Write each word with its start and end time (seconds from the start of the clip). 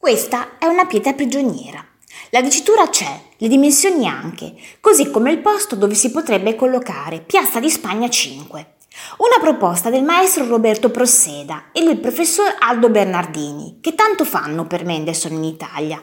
Questa 0.00 0.56
è 0.56 0.64
una 0.64 0.86
pietra 0.86 1.12
prigioniera. 1.12 1.84
La 2.30 2.40
dicitura 2.40 2.88
c'è, 2.88 3.20
le 3.36 3.48
dimensioni 3.48 4.08
anche, 4.08 4.54
così 4.80 5.10
come 5.10 5.30
il 5.30 5.40
posto 5.40 5.76
dove 5.76 5.92
si 5.92 6.10
potrebbe 6.10 6.56
collocare, 6.56 7.20
Piazza 7.20 7.60
di 7.60 7.68
Spagna 7.68 8.08
5. 8.08 8.76
Una 9.18 9.38
proposta 9.38 9.90
del 9.90 10.02
maestro 10.02 10.46
Roberto 10.46 10.90
Prosseda 10.90 11.64
e 11.70 11.84
del 11.84 11.98
professor 11.98 12.56
Aldo 12.60 12.88
Bernardini, 12.88 13.76
che 13.82 13.94
tanto 13.94 14.24
fanno 14.24 14.66
per 14.66 14.86
Mendelssohn 14.86 15.34
in 15.34 15.44
Italia. 15.44 16.02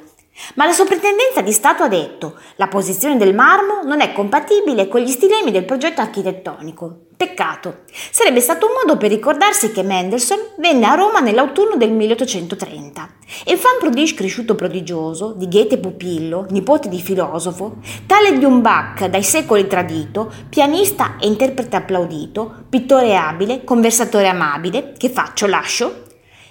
Ma 0.56 0.66
la 0.66 0.72
soprintendenza 0.72 1.42
di 1.42 1.52
Stato 1.52 1.84
ha 1.84 1.88
detto 1.88 2.40
la 2.56 2.68
posizione 2.68 3.18
del 3.18 3.34
marmo 3.34 3.82
non 3.84 4.02
è 4.02 4.14
compatibile 4.14 4.88
con 4.88 5.02
gli 5.02 5.10
stilemi 5.10 5.52
del 5.52 5.66
progetto 5.66 6.02
architettonico. 6.02 7.06
Peccato. 7.18 7.80
Sarebbe 8.12 8.42
stato 8.42 8.68
un 8.68 8.74
modo 8.74 8.96
per 8.96 9.10
ricordarsi 9.10 9.72
che 9.72 9.82
Mendelssohn 9.82 10.40
venne 10.58 10.86
a 10.86 10.94
Roma 10.94 11.20
nell'autunno 11.20 11.76
del 11.76 11.92
1830. 11.92 13.10
Enfant 13.46 13.80
prodige 13.80 14.14
cresciuto 14.14 14.54
prodigioso, 14.54 15.34
di 15.36 15.48
Goethe 15.48 15.80
pupillo, 15.80 16.46
nipote 16.52 16.90
di 16.90 17.02
filosofo, 17.02 17.78
tale 18.06 18.38
di 18.38 18.46
un 18.46 18.62
Bach 18.62 19.06
dai 19.08 19.24
secoli 19.24 19.66
tradito, 19.66 20.32
pianista 20.48 21.16
e 21.20 21.26
interprete 21.26 21.76
applaudito, 21.76 22.66
pittore 22.70 23.16
abile, 23.16 23.64
conversatore 23.64 24.28
amabile, 24.28 24.94
che 24.96 25.10
faccio, 25.10 25.48
lascio, 25.48 26.06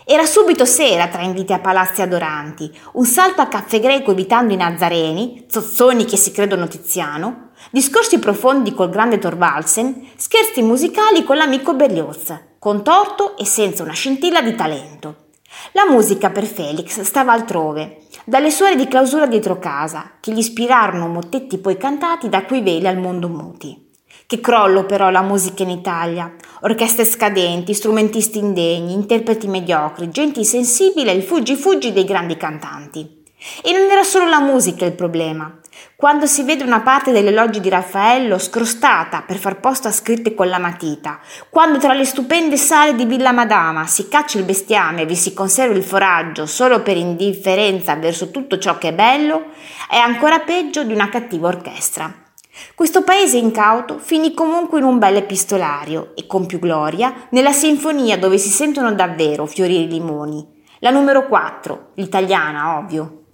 era 0.09 0.25
subito 0.25 0.65
sera 0.65 1.09
tra 1.09 1.23
inviti 1.23 1.53
a 1.53 1.59
palazzi 1.59 2.01
adoranti, 2.01 2.71
un 2.93 3.05
salto 3.05 3.41
a 3.41 3.49
caffè 3.49 3.81
greco 3.81 4.13
evitando 4.13 4.53
i 4.53 4.57
nazareni, 4.57 5.47
zozzoni 5.51 6.05
che 6.05 6.17
si 6.17 6.31
credono 6.31 6.69
Tiziano, 6.69 7.49
discorsi 7.73 8.21
profondi 8.21 8.73
col 8.73 8.89
grande 8.89 9.19
Thorvaldsen, 9.19 10.11
scherzi 10.15 10.63
musicali 10.63 11.25
con 11.25 11.37
l'amico 11.37 11.75
Berlioz, 11.75 12.33
contorto 12.61 13.37
e 13.37 13.45
senza 13.45 13.83
una 13.83 13.95
scintilla 13.95 14.43
di 14.43 14.55
talento. 14.55 15.25
La 15.73 15.91
musica 15.91 16.31
per 16.31 16.45
Felix 16.45 17.01
stava 17.01 17.33
altrove, 17.33 18.03
dalle 18.25 18.53
suore 18.53 18.77
di 18.77 18.87
clausura 18.87 19.27
dietro 19.27 19.59
casa, 19.59 20.19
che 20.21 20.31
gli 20.31 20.39
ispirarono 20.39 21.09
mottetti 21.09 21.59
poi 21.59 21.77
cantati 21.77 22.29
da 22.29 22.45
quei 22.45 22.63
veli 22.63 22.87
al 22.87 22.99
mondo 22.99 23.27
muti. 23.27 23.91
Che 24.25 24.41
crollo 24.41 24.87
però 24.87 25.11
la 25.11 25.23
musica 25.23 25.63
in 25.63 25.71
Italia. 25.71 26.35
Orchestre 26.61 27.05
scadenti, 27.05 27.75
strumentisti 27.75 28.39
indegni, 28.39 28.95
interpreti 28.95 29.47
mediocri, 29.47 30.09
gente 30.09 30.39
insensibile 30.39 31.13
il 31.13 31.23
fuggi-fuggi 31.23 31.93
dei 31.93 32.05
grandi 32.05 32.37
cantanti. 32.37 33.25
E 33.63 33.73
non 33.73 33.91
era 33.91 34.03
solo 34.03 34.27
la 34.27 34.41
musica 34.41 34.87
il 34.87 34.95
problema. 34.95 35.61
Quando 35.95 36.27
si 36.27 36.43
vede 36.43 36.65
una 36.65 36.81
parte 36.81 37.13
delle 37.13 37.31
logge 37.31 37.61
di 37.61 37.69
Raffaello 37.69 38.39
scrostata 38.39 39.23
per 39.23 39.37
far 39.37 39.61
posto 39.61 39.89
a 39.89 39.93
scritte 39.93 40.35
con 40.35 40.49
la 40.49 40.59
matita, 40.59 41.21
quando 41.51 41.79
tra 41.79 41.93
le 41.93 42.05
stupende 42.05 42.57
sale 42.57 42.95
di 42.95 43.05
Villa 43.05 43.33
Madama 43.33 43.87
si 43.87 44.09
caccia 44.09 44.39
il 44.39 44.45
bestiame 44.45 45.03
e 45.03 45.07
vi 45.07 45.17
si 45.17 45.35
conserva 45.35 45.75
il 45.75 45.85
foraggio 45.85 46.47
solo 46.47 46.81
per 46.81 46.97
indifferenza 46.97 47.95
verso 47.97 48.31
tutto 48.31 48.59
ciò 48.59 48.79
che 48.79 48.89
è 48.89 48.95
bello, 48.95 49.51
è 49.89 49.97
ancora 49.97 50.41
peggio 50.41 50.85
di 50.85 50.95
una 50.95 51.11
cattiva 51.11 51.49
orchestra. 51.49 52.26
Questo 52.75 53.03
paese 53.03 53.37
incauto 53.37 53.99
finì 53.99 54.35
comunque 54.35 54.79
in 54.79 54.85
un 54.85 54.99
bel 54.99 55.17
epistolario 55.17 56.13
e 56.15 56.27
con 56.27 56.47
più 56.47 56.59
gloria 56.59 57.29
nella 57.31 57.53
sinfonia 57.53 58.19
dove 58.19 58.39
si 58.39 58.49
sentono 58.49 58.93
davvero 58.93 59.47
fiorire 59.47 59.83
i 59.83 59.89
limoni. 59.89 60.47
La 60.81 60.91
numero 60.91 61.27
4, 61.27 61.93
l'italiana, 61.95 62.79
ovvio. 62.79 63.26